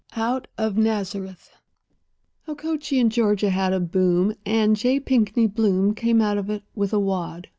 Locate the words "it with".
6.49-6.91